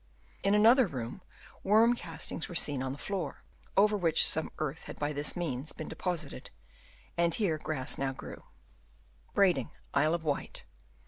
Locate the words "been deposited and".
5.73-7.35